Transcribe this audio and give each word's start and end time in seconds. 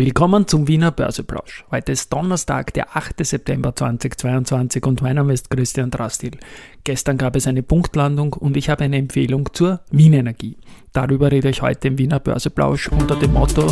Willkommen 0.00 0.46
zum 0.46 0.68
Wiener 0.68 0.92
Börseplausch. 0.92 1.64
Heute 1.72 1.90
ist 1.90 2.12
Donnerstag, 2.12 2.72
der 2.72 2.96
8. 2.96 3.26
September 3.26 3.74
2022 3.74 4.86
und 4.86 5.02
mein 5.02 5.16
Name 5.16 5.32
ist 5.32 5.50
Christian 5.50 5.90
Drastil. 5.90 6.38
Gestern 6.84 7.18
gab 7.18 7.34
es 7.34 7.48
eine 7.48 7.64
Punktlandung 7.64 8.32
und 8.34 8.56
ich 8.56 8.70
habe 8.70 8.84
eine 8.84 8.96
Empfehlung 8.96 9.52
zur 9.52 9.80
Wien 9.90 10.12
Energie. 10.12 10.56
Darüber 10.92 11.32
rede 11.32 11.48
ich 11.48 11.62
heute 11.62 11.88
im 11.88 11.98
Wiener 11.98 12.20
Börseplausch 12.20 12.86
unter 12.92 13.16
dem 13.16 13.32
Motto 13.32 13.68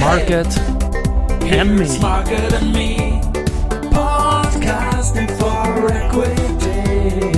Market 0.00 0.48
Equity. 5.90 7.37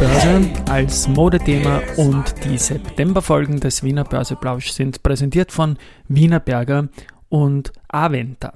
Börse 0.00 0.40
als 0.70 1.08
Modethema 1.08 1.82
und 1.98 2.32
die 2.46 2.56
Septemberfolgen 2.56 3.60
des 3.60 3.82
Wiener 3.82 4.04
Börseplausch 4.04 4.70
sind 4.70 5.02
präsentiert 5.02 5.52
von 5.52 5.76
Wiener 6.08 6.40
Berger 6.40 6.88
und 7.28 7.70
Aventa. 7.86 8.54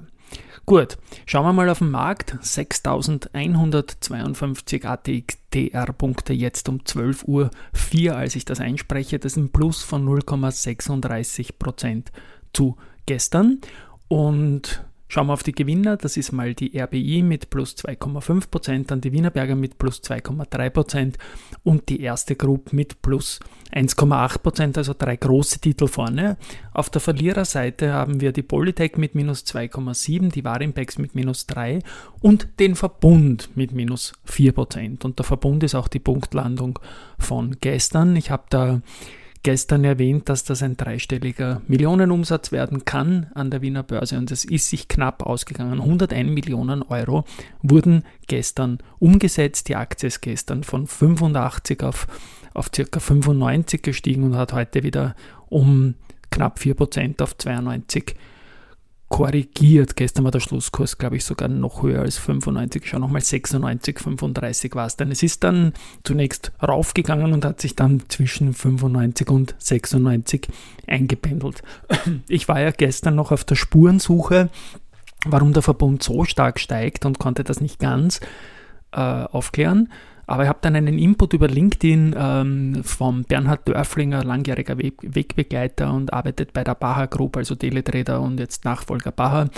Gut, 0.65 0.97
schauen 1.27 1.45
wir 1.45 1.53
mal 1.53 1.69
auf 1.69 1.77
den 1.77 1.91
Markt. 1.91 2.35
6152 2.41 4.87
ATXTR-Punkte 4.87 6.33
jetzt 6.33 6.67
um 6.67 6.79
12.04 6.79 7.27
Uhr, 7.27 7.51
als 8.15 8.35
ich 8.35 8.45
das 8.45 8.59
einspreche. 8.59 9.19
Das 9.19 9.33
ist 9.33 9.37
ein 9.37 9.51
Plus 9.51 9.83
von 9.83 10.03
0,36% 10.03 12.05
zu 12.53 12.75
gestern. 13.05 13.61
Und 14.07 14.83
Schauen 15.07 15.27
wir 15.27 15.33
auf 15.33 15.43
die 15.43 15.51
Gewinner, 15.51 15.97
das 15.97 16.17
ist 16.17 16.31
mal 16.31 16.55
die 16.55 16.79
RBI 16.79 17.21
mit 17.21 17.51
plus 17.51 17.75
2,5%, 17.75 18.87
dann 18.87 19.01
die 19.01 19.11
Wienerberger 19.11 19.55
mit 19.55 19.77
plus 19.77 20.01
2,3% 20.01 21.15
und 21.63 21.89
die 21.89 22.01
erste 22.01 22.35
Gruppe 22.35 22.75
mit 22.75 23.01
plus 23.03 23.39
1,8%, 23.71 24.77
also 24.77 24.95
drei 24.97 25.15
große 25.15 25.59
Titel 25.59 25.87
vorne. 25.87 26.37
Auf 26.73 26.89
der 26.89 27.01
Verliererseite 27.01 27.93
haben 27.93 28.19
wir 28.19 28.31
die 28.31 28.41
Polytech 28.41 28.97
mit 28.97 29.13
minus 29.13 29.45
2,7, 29.45 30.31
die 30.31 30.43
Warimpex 30.43 30.97
mit 30.97 31.13
minus 31.13 31.45
3 31.45 31.79
und 32.21 32.47
den 32.59 32.75
Verbund 32.75 33.49
mit 33.55 33.73
minus 33.73 34.13
4%. 34.27 35.05
Und 35.05 35.19
der 35.19 35.25
Verbund 35.25 35.63
ist 35.63 35.75
auch 35.75 35.87
die 35.87 35.99
Punktlandung 35.99 36.79
von 37.19 37.57
gestern. 37.61 38.15
Ich 38.15 38.31
habe 38.31 38.45
da 38.49 38.81
gestern 39.45 39.83
erwähnt, 39.83 40.27
dass 40.27 40.43
das 40.43 40.63
ein 40.63 40.75
dreistelliger 40.75 41.61
Millionenumsatz 41.67 42.51
werden 42.51 42.83
kann 42.83 43.27
an 43.35 43.51
der 43.51 43.61
Wiener 43.61 43.83
Börse 43.83 44.17
und 44.17 44.31
es 44.31 44.43
ist 44.43 44.71
sich 44.71 44.87
knapp 44.87 45.21
ausgegangen. 45.21 45.79
101 45.81 46.31
Millionen 46.31 46.81
Euro 46.81 47.25
wurden 47.61 48.03
gestern 48.25 48.79
umgesetzt. 48.97 49.69
Die 49.69 49.75
Aktie 49.75 50.07
ist 50.07 50.21
gestern 50.21 50.63
von 50.63 50.87
85 50.87 51.83
auf, 51.83 52.07
auf 52.55 52.71
ca. 52.71 52.99
95 52.99 53.83
gestiegen 53.83 54.23
und 54.23 54.35
hat 54.35 54.51
heute 54.51 54.81
wieder 54.81 55.15
um 55.47 55.93
knapp 56.31 56.57
4% 56.57 57.21
auf 57.21 57.37
92 57.37 58.15
korrigiert. 59.09 59.95
Gestern 59.95 60.23
war 60.23 60.31
der 60.31 60.39
Schlusskurs, 60.39 60.97
glaube 60.97 61.17
ich, 61.17 61.23
sogar 61.23 61.47
noch 61.47 61.83
höher 61.83 62.01
als 62.01 62.17
95. 62.17 62.83
Schau 62.85 62.99
nochmal 62.99 63.21
96, 63.21 63.99
35 63.99 64.75
war 64.75 64.87
es 64.87 64.97
dann. 64.97 65.11
Es 65.11 65.23
ist 65.23 65.43
dann 65.43 65.73
zunächst 66.03 66.51
raufgegangen 66.61 67.33
und 67.33 67.45
hat 67.45 67.61
sich 67.61 67.75
dann 67.75 68.03
zwischen 68.09 68.53
95 68.53 69.29
und 69.29 69.55
96 69.57 70.47
eingependelt. 70.87 71.61
Ich 72.27 72.47
war 72.47 72.59
ja 72.59 72.71
gestern 72.71 73.15
noch 73.15 73.31
auf 73.31 73.43
der 73.43 73.55
Spurensuche, 73.55 74.49
warum 75.25 75.53
der 75.53 75.61
Verbund 75.61 76.03
so 76.03 76.23
stark 76.25 76.59
steigt 76.59 77.05
und 77.05 77.19
konnte 77.19 77.43
das 77.43 77.61
nicht 77.61 77.79
ganz 77.79 78.19
äh, 78.91 78.99
aufklären. 78.99 79.89
Aber 80.27 80.43
ich 80.43 80.49
habe 80.49 80.59
dann 80.61 80.75
einen 80.75 80.97
Input 80.97 81.33
über 81.33 81.47
LinkedIn 81.47 82.15
ähm, 82.17 82.83
vom 82.83 83.23
Bernhard 83.23 83.67
Dörflinger, 83.67 84.23
langjähriger 84.23 84.77
Weg 84.77 84.95
Wegbegleiter 85.01 85.93
und 85.93 86.13
arbeitet 86.13 86.53
bei 86.53 86.63
der 86.63 86.75
Baha 86.75 87.05
Group, 87.05 87.37
also 87.37 87.55
Teletrader 87.55 88.21
und 88.21 88.39
jetzt 88.39 88.65
Nachfolger 88.65 89.11
Baha, 89.11 89.49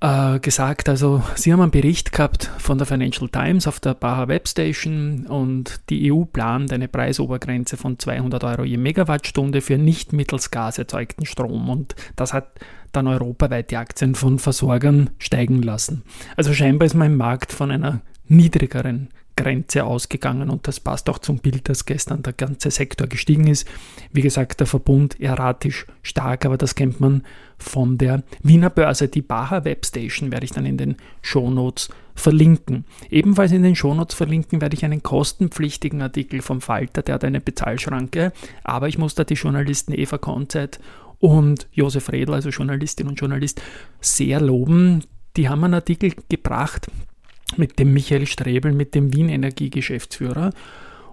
äh, 0.00 0.38
gesagt. 0.40 0.88
Also, 0.88 1.22
Sie 1.34 1.52
haben 1.52 1.60
einen 1.60 1.70
Bericht 1.70 2.12
gehabt 2.12 2.50
von 2.58 2.78
der 2.78 2.86
Financial 2.86 3.28
Times 3.28 3.66
auf 3.66 3.80
der 3.80 3.94
Baha 3.94 4.28
Webstation 4.28 5.26
und 5.26 5.80
die 5.90 6.12
EU 6.12 6.24
plant 6.24 6.72
eine 6.72 6.88
Preisobergrenze 6.88 7.76
von 7.76 7.98
200 7.98 8.44
Euro 8.44 8.64
je 8.64 8.76
Megawattstunde 8.76 9.60
für 9.60 9.78
nicht 9.78 10.12
mittels 10.12 10.50
Gas 10.50 10.78
erzeugten 10.78 11.26
Strom 11.26 11.70
und 11.70 11.94
das 12.14 12.32
hat 12.32 12.60
dann 12.92 13.08
europaweit 13.08 13.70
die 13.70 13.76
Aktien 13.76 14.14
von 14.14 14.38
Versorgern 14.38 15.10
steigen 15.18 15.62
lassen. 15.62 16.02
Also 16.36 16.54
scheinbar 16.54 16.86
ist 16.86 16.94
man 16.94 17.12
im 17.12 17.16
Markt 17.16 17.52
von 17.52 17.70
einer 17.70 18.00
niedrigeren 18.28 19.08
Grenze 19.36 19.84
ausgegangen 19.84 20.50
und 20.50 20.66
das 20.66 20.80
passt 20.80 21.08
auch 21.10 21.18
zum 21.18 21.38
Bild, 21.38 21.68
dass 21.68 21.84
gestern 21.84 22.22
der 22.22 22.32
ganze 22.32 22.70
Sektor 22.70 23.06
gestiegen 23.06 23.46
ist. 23.46 23.68
Wie 24.12 24.22
gesagt, 24.22 24.60
der 24.60 24.66
Verbund 24.66 25.20
erratisch 25.20 25.86
stark, 26.02 26.46
aber 26.46 26.56
das 26.56 26.74
kennt 26.74 27.00
man 27.00 27.22
von 27.58 27.98
der 27.98 28.22
Wiener 28.42 28.70
Börse. 28.70 29.08
Die 29.08 29.22
Baha 29.22 29.64
Webstation 29.64 30.32
werde 30.32 30.44
ich 30.44 30.52
dann 30.52 30.66
in 30.66 30.78
den 30.78 30.96
Shownotes 31.22 31.90
verlinken. 32.14 32.84
Ebenfalls 33.10 33.52
in 33.52 33.62
den 33.62 33.76
Shownotes 33.76 34.16
verlinken 34.16 34.60
werde 34.60 34.74
ich 34.74 34.84
einen 34.84 35.02
kostenpflichtigen 35.02 36.00
Artikel 36.00 36.40
vom 36.40 36.60
Falter, 36.60 37.02
der 37.02 37.16
hat 37.16 37.24
eine 37.24 37.40
Bezahlschranke, 37.40 38.32
aber 38.64 38.88
ich 38.88 38.98
muss 38.98 39.14
da 39.14 39.24
die 39.24 39.34
Journalisten 39.34 39.92
Eva 39.92 40.18
Konzeit 40.18 40.80
und 41.18 41.68
Josef 41.72 42.10
Redl, 42.10 42.34
also 42.34 42.48
Journalistin 42.48 43.08
und 43.08 43.20
Journalist, 43.20 43.62
sehr 44.00 44.40
loben. 44.40 45.04
Die 45.36 45.48
haben 45.48 45.64
einen 45.64 45.74
Artikel 45.74 46.12
gebracht, 46.28 46.88
mit 47.56 47.78
dem 47.78 47.92
Michael 47.92 48.26
Strebel, 48.26 48.72
mit 48.72 48.94
dem 48.94 49.14
Wien 49.14 49.28
Energie 49.28 49.70
Geschäftsführer 49.70 50.50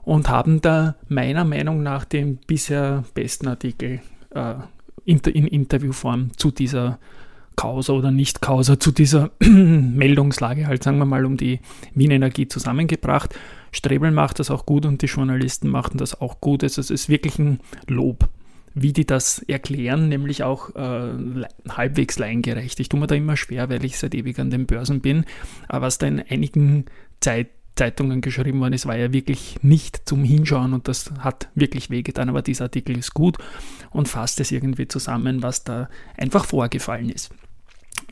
und 0.04 0.30
haben 0.30 0.62
da 0.62 0.96
meiner 1.08 1.46
Meinung 1.46 1.84
nach 1.84 2.06
den 2.06 2.38
bisher 2.38 3.04
besten 3.14 3.48
Artikel 3.48 4.02
äh, 4.32 4.56
in, 5.06 5.20
in 5.20 5.48
Interviewform 5.48 6.32
zu 6.38 6.52
dieser 6.52 7.00
Causa 7.56 7.94
oder 7.94 8.12
Nicht-Causa, 8.12 8.80
zu 8.80 8.92
dieser 8.92 9.32
Meldungslage, 9.40 10.66
halt 10.68 10.84
sagen 10.84 10.98
wir 10.98 11.06
mal, 11.06 11.26
um 11.26 11.38
die 11.38 11.60
Wien 11.94 12.12
Energie 12.12 12.48
zusammengebracht. 12.48 13.36
Strebel 13.72 14.12
macht 14.12 14.40
das 14.40 14.50
auch 14.50 14.66
gut 14.66 14.86
und 14.86 15.02
die 15.02 15.08
Journalisten 15.08 15.70
machen 15.70 15.98
das 15.98 16.20
auch 16.20 16.42
gut. 16.42 16.64
Also 16.64 16.82
es 16.82 16.90
ist 16.90 17.10
wirklich 17.10 17.38
ein 17.40 17.60
Lob 17.88 18.30
wie 18.76 18.94
die 18.94 19.06
das 19.06 19.40
erklären, 19.40 20.10
nämlich 20.10 20.44
auch 20.44 20.76
äh, 20.76 21.46
halbwegs 21.70 22.18
laiengerecht. 22.18 22.80
Ich 22.80 22.90
tue 22.90 23.00
mir 23.00 23.08
da 23.08 23.16
immer 23.16 23.38
schwer, 23.38 23.70
weil 23.70 23.86
ich 23.86 23.98
seit 23.98 24.16
ewig 24.16 24.40
an 24.40 24.50
den 24.50 24.66
Börsen 24.66 25.02
bin. 25.02 25.26
Aber 25.68 25.88
was 25.88 25.98
da 25.98 26.08
in 26.08 26.20
einigen 26.22 26.86
Zeit, 27.20 27.50
Zeitungen 27.76 28.22
geschrieben 28.22 28.60
worden 28.60 28.74
ist, 28.74 28.86
war 28.86 28.98
ja 28.98 29.14
wirklich 29.14 29.58
nicht 29.62 30.08
zum 30.08 30.24
Hinschauen 30.24 30.74
und 30.74 30.88
das 30.88 31.12
hat 31.20 31.50
wirklich 31.56 31.90
wehgetan. 31.90 32.30
Aber 32.30 32.42
dieser 32.42 32.66
Artikel 32.66 32.98
ist 32.98 33.14
gut 33.14 33.38
und 33.92 34.08
fasst 34.08 34.40
es 34.40 34.52
irgendwie 34.52 34.88
zusammen, 34.88 35.42
was 35.42 35.64
da 35.64 35.90
einfach 36.18 36.46
vorgefallen 36.46 37.10
ist. 37.10 37.32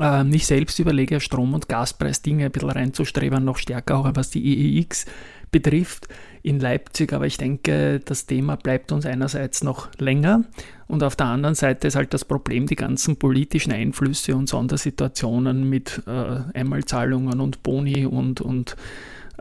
Ähm, 0.01 0.34
ich 0.34 0.47
selbst 0.47 0.79
überlege, 0.79 1.19
Strom- 1.19 1.53
und 1.53 1.69
Gaspreis-Dinge 1.69 2.45
ein 2.45 2.51
bisschen 2.51 2.72
reinzustreben, 2.72 3.45
noch 3.45 3.57
stärker 3.57 3.97
auch 3.97 4.12
was 4.16 4.31
die 4.31 4.79
EEX 4.79 5.06
betrifft 5.51 6.07
in 6.44 6.59
Leipzig. 6.59 7.13
Aber 7.13 7.28
ich 7.28 7.38
denke, 7.38 8.00
das 8.03 8.25
Thema 8.25 8.56
bleibt 8.56 8.91
uns 8.91 9.06
einerseits 9.06 9.63
noch 9.63 9.89
länger 10.00 10.44
und 10.88 11.03
auf 11.03 11.16
der 11.16 11.28
anderen 11.28 11.56
Seite 11.56 11.88
ist 11.88 11.95
halt 11.95 12.13
das 12.13 12.25
Problem, 12.25 12.67
die 12.67 12.75
ganzen 12.75 13.17
politischen 13.17 13.72
Einflüsse 13.72 14.35
und 14.35 14.50
Sondersituationen 14.50 15.69
mit 15.69 16.01
äh, 16.07 16.57
Einmalzahlungen 16.57 17.39
und 17.39 17.63
Boni 17.63 18.06
und, 18.06 18.41
und 18.41 18.75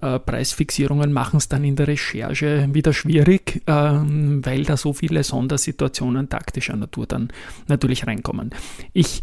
äh, 0.02 0.18
Preisfixierungen 0.18 1.12
machen 1.12 1.38
es 1.38 1.48
dann 1.48 1.64
in 1.64 1.76
der 1.76 1.88
Recherche 1.88 2.68
wieder 2.72 2.92
schwierig, 2.92 3.62
ähm, 3.66 4.44
weil 4.44 4.64
da 4.64 4.76
so 4.76 4.92
viele 4.92 5.22
Sondersituationen 5.24 6.28
taktischer 6.28 6.76
Natur 6.76 7.06
dann 7.06 7.28
natürlich 7.66 8.06
reinkommen. 8.06 8.50
Ich 8.92 9.22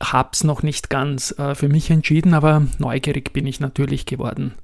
habe 0.00 0.30
es 0.32 0.44
noch 0.44 0.62
nicht 0.62 0.90
ganz 0.90 1.36
äh, 1.38 1.54
für 1.54 1.68
mich 1.68 1.90
entschieden, 1.90 2.34
aber 2.34 2.66
neugierig 2.78 3.32
bin 3.32 3.46
ich 3.46 3.60
natürlich 3.60 4.06
geworden 4.06 4.54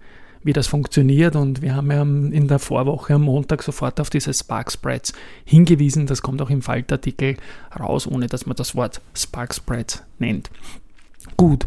wie 0.44 0.52
das 0.52 0.66
funktioniert. 0.66 1.36
Und 1.36 1.62
wir 1.62 1.74
haben 1.74 1.90
ja 1.90 2.02
in 2.02 2.48
der 2.48 2.58
Vorwoche 2.58 3.14
am 3.14 3.22
Montag 3.22 3.62
sofort 3.62 4.00
auf 4.00 4.10
diese 4.10 4.32
Spark 4.34 4.72
Spreads 4.72 5.12
hingewiesen. 5.44 6.06
Das 6.06 6.22
kommt 6.22 6.42
auch 6.42 6.50
im 6.50 6.62
Faltartikel 6.62 7.36
raus, 7.78 8.06
ohne 8.06 8.26
dass 8.26 8.46
man 8.46 8.56
das 8.56 8.74
Wort 8.74 9.00
Spark 9.14 9.54
Spreads 9.54 10.02
nennt. 10.18 10.50
Gut, 11.36 11.66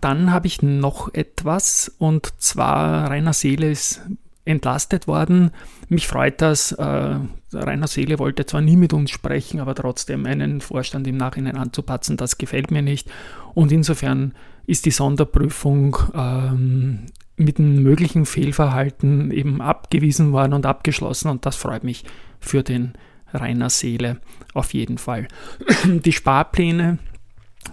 dann 0.00 0.32
habe 0.32 0.46
ich 0.46 0.62
noch 0.62 1.12
etwas 1.14 1.92
und 1.98 2.32
zwar 2.38 3.10
Rainer 3.10 3.32
Seele 3.32 3.70
ist 3.70 4.00
entlastet 4.48 5.06
worden. 5.06 5.50
Mich 5.88 6.08
freut 6.08 6.40
das. 6.40 6.72
Äh, 6.72 7.18
Rainer 7.52 7.86
Seele 7.86 8.18
wollte 8.18 8.46
zwar 8.46 8.60
nie 8.60 8.76
mit 8.76 8.92
uns 8.92 9.10
sprechen, 9.10 9.60
aber 9.60 9.74
trotzdem 9.74 10.26
einen 10.26 10.60
Vorstand 10.60 11.06
im 11.06 11.16
Nachhinein 11.16 11.56
anzupatzen, 11.56 12.16
das 12.16 12.38
gefällt 12.38 12.70
mir 12.70 12.82
nicht. 12.82 13.10
Und 13.54 13.72
insofern 13.72 14.32
ist 14.66 14.86
die 14.86 14.90
Sonderprüfung 14.90 15.96
ähm, 16.14 17.06
mit 17.36 17.58
einem 17.58 17.82
möglichen 17.82 18.26
Fehlverhalten 18.26 19.30
eben 19.30 19.60
abgewiesen 19.60 20.32
worden 20.32 20.52
und 20.52 20.66
abgeschlossen 20.66 21.28
und 21.28 21.46
das 21.46 21.56
freut 21.56 21.84
mich 21.84 22.04
für 22.40 22.62
den 22.62 22.92
Rainer 23.32 23.70
Seele 23.70 24.20
auf 24.54 24.74
jeden 24.74 24.98
Fall. 24.98 25.28
Die 25.84 26.12
Sparpläne, 26.12 26.98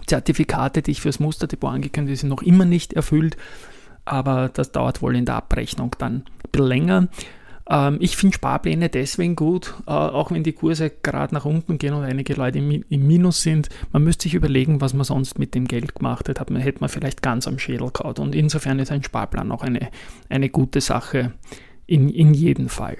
Zertifikate, 0.06 0.82
die 0.82 0.92
ich 0.92 1.00
fürs 1.00 1.20
Musterdepot 1.20 1.70
angekündigt 1.70 2.18
habe, 2.18 2.20
sind 2.20 2.28
noch 2.28 2.42
immer 2.42 2.64
nicht 2.64 2.92
erfüllt, 2.92 3.36
aber 4.04 4.48
das 4.48 4.72
dauert 4.72 5.02
wohl 5.02 5.16
in 5.16 5.24
der 5.24 5.34
Abrechnung 5.36 5.96
dann 5.98 6.24
bisschen 6.56 6.68
länger. 6.68 7.08
Ähm, 7.68 7.98
ich 8.00 8.16
finde 8.16 8.34
Sparpläne 8.34 8.88
deswegen 8.88 9.36
gut, 9.36 9.74
äh, 9.86 9.90
auch 9.90 10.30
wenn 10.30 10.44
die 10.44 10.52
Kurse 10.52 10.90
gerade 10.90 11.34
nach 11.34 11.44
unten 11.44 11.78
gehen 11.78 11.94
und 11.94 12.04
einige 12.04 12.34
Leute 12.34 12.58
im, 12.58 12.84
Minus 12.88 13.42
sind. 13.42 13.68
Man 13.92 14.04
müsste 14.04 14.24
sich 14.24 14.34
überlegen, 14.34 14.80
was 14.80 14.94
man 14.94 15.04
sonst 15.04 15.38
mit 15.38 15.54
dem 15.54 15.66
Geld 15.66 15.94
gemacht 15.94 16.28
man, 16.52 16.62
hätte 16.62 16.80
man 16.80 16.88
vielleicht 16.88 17.22
ganz 17.22 17.48
am 17.48 17.58
Schädel 17.58 17.90
kaut. 17.90 18.18
Und 18.18 18.34
insofern 18.34 18.78
ist 18.78 18.92
ein 18.92 19.02
Sparplan 19.02 19.50
auch 19.50 19.62
eine, 19.62 19.88
eine 20.28 20.48
gute 20.48 20.80
Sache 20.80 21.32
in, 21.86 22.08
in 22.08 22.34
jedem 22.34 22.68
Fall. 22.68 22.96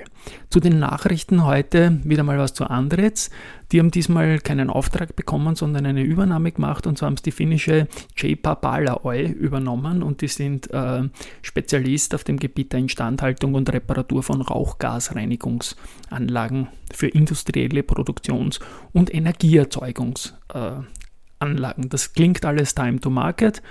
Zu 0.49 0.61
den 0.61 0.79
Nachrichten 0.79 1.45
heute 1.45 1.99
wieder 2.05 2.23
mal 2.23 2.39
was 2.39 2.55
zu 2.55 2.71
Andretz. 2.71 3.31
Die 3.73 3.81
haben 3.81 3.91
diesmal 3.91 4.39
keinen 4.39 4.71
Auftrag 4.71 5.17
bekommen, 5.17 5.57
sondern 5.57 5.87
eine 5.87 6.03
Übernahme 6.03 6.53
gemacht 6.53 6.87
und 6.87 6.97
so 6.97 7.07
haben 7.07 7.15
es 7.15 7.23
die 7.23 7.33
finnische 7.33 7.89
J-Papala 8.17 9.01
Oy 9.03 9.25
übernommen 9.25 10.05
und 10.05 10.21
die 10.21 10.29
sind 10.29 10.73
äh, 10.73 11.03
Spezialist 11.43 12.15
auf 12.15 12.23
dem 12.23 12.39
Gebiet 12.39 12.73
der 12.73 12.79
Instandhaltung 12.81 13.55
und 13.55 13.73
Reparatur 13.73 14.23
von 14.23 14.41
Rauchgasreinigungsanlagen 14.41 16.69
für 16.93 17.09
industrielle 17.09 17.83
Produktions- 17.83 18.61
und 18.93 19.13
Energieerzeugungsanlagen. 19.13 21.85
Äh, 21.85 21.89
das 21.89 22.13
klingt 22.13 22.45
alles 22.45 22.77
Time 22.77 23.01
to 23.01 23.11
Market 23.11 23.63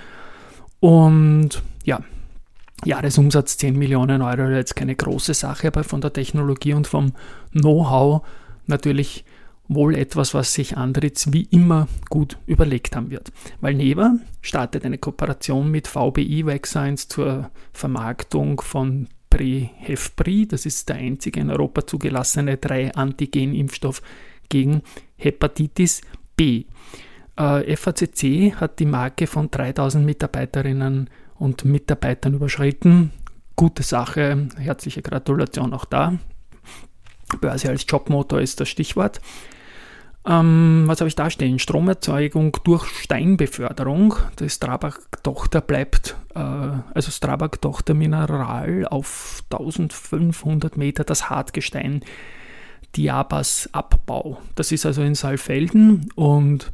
und 0.81 1.63
ja, 1.85 2.01
Jahresumsatz 2.85 3.57
10 3.57 3.77
Millionen 3.77 4.21
Euro, 4.21 4.49
jetzt 4.49 4.75
keine 4.75 4.95
große 4.95 5.33
Sache, 5.33 5.67
aber 5.67 5.83
von 5.83 6.01
der 6.01 6.13
Technologie 6.13 6.73
und 6.73 6.87
vom 6.87 7.13
Know-how 7.51 8.21
natürlich 8.67 9.25
wohl 9.67 9.95
etwas, 9.95 10.33
was 10.33 10.53
sich 10.53 10.77
Andritz 10.77 11.29
wie 11.31 11.47
immer 11.49 11.87
gut 12.09 12.37
überlegt 12.45 12.95
haben 12.95 13.09
wird. 13.09 13.31
Weil 13.61 13.73
Neva 13.73 14.15
startet 14.41 14.85
eine 14.85 14.99
Kooperation 14.99 15.71
mit 15.71 15.87
VBI 15.87 16.45
Vaccines 16.45 17.07
zur 17.07 17.49
Vermarktung 17.73 18.61
von 18.61 19.07
Prehefpri. 19.31 20.47
Das 20.47 20.65
ist 20.65 20.87
der 20.89 20.97
einzige 20.97 21.39
in 21.39 21.49
Europa 21.49 21.87
zugelassene 21.87 22.57
3-Antigen-Impfstoff 22.57 24.01
gegen 24.49 24.83
Hepatitis 25.17 26.01
B. 26.37 26.65
Äh, 27.37 27.75
FACC 27.75 28.53
hat 28.55 28.79
die 28.79 28.85
Marke 28.85 29.27
von 29.27 29.49
3000 29.49 30.05
Mitarbeiterinnen 30.05 31.09
und 31.37 31.65
Mitarbeitern 31.65 32.33
überschritten. 32.33 33.11
Gute 33.55 33.83
Sache, 33.83 34.47
herzliche 34.57 35.01
Gratulation 35.01 35.73
auch 35.73 35.85
da. 35.85 36.13
Börse 37.41 37.69
als 37.69 37.85
Jobmotor 37.87 38.41
ist 38.41 38.59
das 38.59 38.69
Stichwort. 38.69 39.21
Ähm, 40.27 40.83
was 40.87 41.01
habe 41.01 41.07
ich 41.07 41.15
da 41.15 41.29
stehen? 41.29 41.59
Stromerzeugung 41.59 42.57
durch 42.63 42.85
Steinbeförderung. 42.87 44.15
Die 44.39 44.49
Strabag-Tochter 44.49 45.61
bleibt, 45.61 46.15
äh, 46.33 46.39
also 46.39 47.11
Strabag-Tochter 47.11 47.93
Mineral 47.93 48.87
auf 48.87 49.43
1500 49.51 50.77
Meter 50.77 51.03
das 51.03 51.29
Hartgestein 51.29 52.01
Diabas 52.95 53.69
Abbau. 53.71 54.39
Das 54.55 54.71
ist 54.71 54.85
also 54.85 55.03
in 55.03 55.15
Saalfelden 55.15 56.09
und 56.15 56.71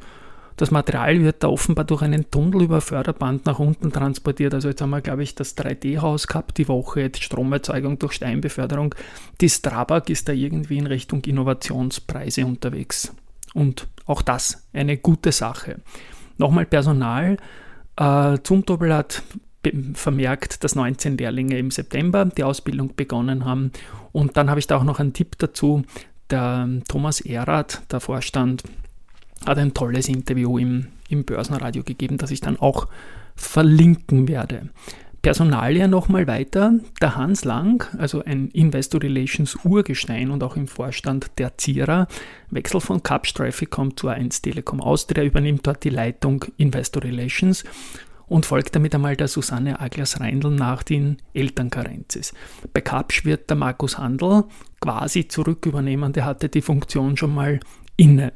das 0.56 0.70
Material 0.70 1.20
wird 1.20 1.42
da 1.42 1.48
offenbar 1.48 1.84
durch 1.84 2.02
einen 2.02 2.30
Tunnel 2.30 2.62
über 2.62 2.80
Förderband 2.80 3.46
nach 3.46 3.58
unten 3.58 3.92
transportiert. 3.92 4.54
Also 4.54 4.68
jetzt 4.68 4.80
haben 4.80 4.90
wir, 4.90 5.00
glaube 5.00 5.22
ich, 5.22 5.34
das 5.34 5.56
3D-Haus 5.56 6.26
gehabt, 6.26 6.58
die 6.58 6.68
Woche, 6.68 7.00
jetzt 7.00 7.22
Stromerzeugung 7.22 7.98
durch 7.98 8.12
Steinbeförderung. 8.12 8.94
Die 9.40 9.48
Strabag 9.48 10.08
ist 10.08 10.28
da 10.28 10.32
irgendwie 10.32 10.78
in 10.78 10.86
Richtung 10.86 11.22
Innovationspreise 11.22 12.44
unterwegs. 12.44 13.14
Und 13.54 13.88
auch 14.06 14.22
das 14.22 14.66
eine 14.72 14.96
gute 14.96 15.32
Sache. 15.32 15.80
Nochmal 16.38 16.66
Personal. 16.66 17.36
Äh, 17.96 18.38
Zumtobel 18.42 18.94
hat 18.94 19.22
vermerkt, 19.94 20.64
dass 20.64 20.74
19 20.74 21.16
Lehrlinge 21.18 21.58
im 21.58 21.70
September 21.70 22.24
die 22.24 22.44
Ausbildung 22.44 22.94
begonnen 22.96 23.44
haben. 23.44 23.70
Und 24.10 24.36
dann 24.36 24.50
habe 24.50 24.58
ich 24.58 24.66
da 24.66 24.76
auch 24.76 24.84
noch 24.84 24.98
einen 24.98 25.12
Tipp 25.12 25.38
dazu. 25.38 25.84
Der 26.30 26.68
Thomas 26.88 27.20
Erath, 27.20 27.82
der 27.90 28.00
Vorstand 28.00 28.64
hat 29.46 29.58
ein 29.58 29.74
tolles 29.74 30.08
Interview 30.08 30.58
im, 30.58 30.88
im 31.08 31.24
Börsenradio 31.24 31.82
gegeben, 31.82 32.18
das 32.18 32.30
ich 32.30 32.40
dann 32.40 32.58
auch 32.58 32.88
verlinken 33.34 34.28
werde. 34.28 34.68
Personalia 35.22 35.86
nochmal 35.86 36.26
weiter. 36.26 36.74
Der 37.00 37.14
Hans 37.14 37.44
Lang, 37.44 37.86
also 37.96 38.24
ein 38.24 38.48
Investor 38.48 39.00
Relations 39.00 39.56
Urgestein 39.64 40.32
und 40.32 40.42
auch 40.42 40.56
im 40.56 40.66
Vorstand 40.66 41.30
der 41.38 41.56
Zierer, 41.58 42.08
Wechsel 42.50 42.80
von 42.80 43.04
Capsch 43.04 43.32
Trafficom 43.32 43.96
zu 43.96 44.08
1 44.08 44.42
Telekom 44.42 44.80
Austria, 44.80 45.22
übernimmt 45.22 45.64
dort 45.64 45.84
die 45.84 45.90
Leitung 45.90 46.44
Investor 46.56 47.04
Relations 47.04 47.62
und 48.26 48.46
folgt 48.46 48.74
damit 48.74 48.96
einmal 48.96 49.14
der 49.14 49.28
Susanne 49.28 49.78
Aglas-Reindl 49.78 50.50
nach, 50.50 50.82
die 50.82 50.96
in 50.96 51.16
Elternkarenz 51.34 52.16
ist. 52.16 52.34
Bei 52.72 52.80
Capsch 52.80 53.24
wird 53.24 53.48
der 53.48 53.56
Markus 53.56 53.98
Handel 53.98 54.44
quasi 54.80 55.28
zurück 55.28 55.66
übernehmen, 55.66 56.12
der 56.12 56.24
hatte 56.24 56.48
die 56.48 56.62
Funktion 56.62 57.16
schon 57.16 57.32
mal 57.32 57.60
inne. 57.96 58.32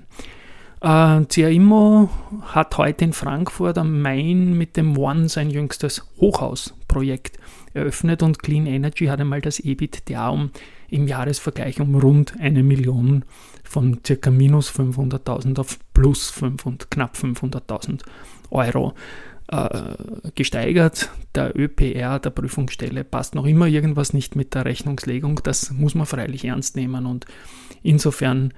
Äh, 0.81 1.25
CIMO 1.31 2.11
hat 2.43 2.77
heute 2.77 3.05
in 3.05 3.13
Frankfurt 3.13 3.79
am 3.79 4.03
Main 4.03 4.57
mit 4.59 4.77
dem 4.77 4.97
One 4.97 5.29
sein 5.29 5.51
jüngstes 5.51 6.07
Hochhausprojekt 6.21 7.39
eröffnet 7.73 8.23
und 8.23 8.43
Clean 8.43 8.67
Energy 8.67 9.07
hat 9.07 9.21
einmal 9.21 9.41
das 9.41 9.59
EBITDA 9.59 10.29
um 10.29 10.51
im 10.89 11.09
Jahresvergleich 11.09 11.81
um 11.81 11.95
rund 11.95 12.35
eine 12.39 12.63
Million 12.63 13.25
von 13.65 14.03
ca. 14.03 14.31
minus 14.31 14.71
500.000 14.71 15.59
auf 15.59 15.79
plus 15.95 16.31
500, 16.31 16.91
knapp 16.91 17.17
500.000 17.17 18.03
Euro 18.51 18.95
äh, 19.49 19.95
gesteigert. 20.35 21.11
Der 21.35 21.57
ÖPR 21.59 22.19
der 22.19 22.31
Prüfungsstelle 22.31 23.05
passt 23.05 23.35
noch 23.35 23.47
immer 23.47 23.67
irgendwas 23.67 24.13
nicht 24.13 24.37
mit 24.37 24.55
der 24.55 24.65
Rechnungslegung. 24.65 25.41
Das 25.43 25.71
muss 25.71 25.95
man 25.95 26.07
freilich 26.07 26.45
ernst 26.45 26.77
nehmen 26.77 27.07
und 27.07 27.27
insofern 27.83 28.53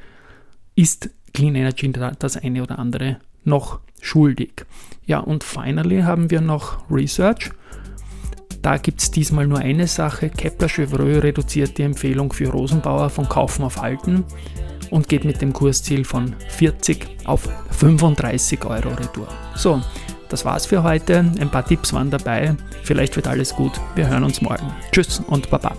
ist 0.74 1.10
Clean 1.32 1.54
Energy 1.54 1.92
das 2.18 2.36
eine 2.36 2.62
oder 2.62 2.78
andere 2.78 3.18
noch 3.44 3.80
schuldig. 4.00 4.66
Ja, 5.06 5.20
und 5.20 5.44
finally 5.44 6.02
haben 6.02 6.30
wir 6.30 6.40
noch 6.40 6.78
Research. 6.90 7.50
Da 8.62 8.76
gibt 8.76 9.00
es 9.00 9.10
diesmal 9.10 9.46
nur 9.46 9.58
eine 9.58 9.86
Sache. 9.86 10.30
Kepler 10.30 10.68
Chevreux 10.68 11.22
reduziert 11.22 11.78
die 11.78 11.82
Empfehlung 11.82 12.32
für 12.32 12.50
Rosenbauer 12.50 13.08
von 13.08 13.28
Kaufen 13.28 13.64
auf 13.64 13.80
Halten 13.80 14.24
und 14.90 15.08
geht 15.08 15.24
mit 15.24 15.40
dem 15.40 15.52
Kursziel 15.52 16.04
von 16.04 16.34
40 16.48 17.06
auf 17.24 17.48
35 17.70 18.64
Euro 18.64 18.90
retour. 18.90 19.28
So, 19.54 19.80
das 20.28 20.44
war's 20.44 20.66
für 20.66 20.82
heute. 20.82 21.20
Ein 21.40 21.50
paar 21.50 21.64
Tipps 21.64 21.92
waren 21.92 22.10
dabei. 22.10 22.56
Vielleicht 22.82 23.16
wird 23.16 23.28
alles 23.28 23.54
gut. 23.54 23.72
Wir 23.94 24.08
hören 24.08 24.24
uns 24.24 24.42
morgen. 24.42 24.72
Tschüss 24.92 25.20
und 25.20 25.48
Baba. 25.50 25.76